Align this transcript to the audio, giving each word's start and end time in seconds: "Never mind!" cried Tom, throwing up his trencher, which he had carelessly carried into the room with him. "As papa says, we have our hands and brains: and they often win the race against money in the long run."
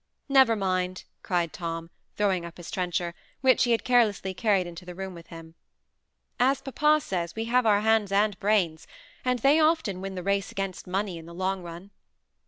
"Never 0.29 0.55
mind!" 0.55 1.03
cried 1.21 1.53
Tom, 1.53 1.91
throwing 2.17 2.43
up 2.43 2.57
his 2.57 2.71
trencher, 2.71 3.13
which 3.41 3.65
he 3.65 3.71
had 3.71 3.83
carelessly 3.83 4.33
carried 4.33 4.65
into 4.65 4.83
the 4.83 4.95
room 4.95 5.13
with 5.13 5.27
him. 5.27 5.53
"As 6.39 6.59
papa 6.59 6.99
says, 6.99 7.35
we 7.35 7.45
have 7.45 7.67
our 7.67 7.81
hands 7.81 8.11
and 8.11 8.39
brains: 8.39 8.87
and 9.23 9.37
they 9.37 9.59
often 9.59 10.01
win 10.01 10.15
the 10.15 10.23
race 10.23 10.51
against 10.51 10.87
money 10.87 11.19
in 11.19 11.27
the 11.27 11.35
long 11.35 11.61
run." 11.61 11.91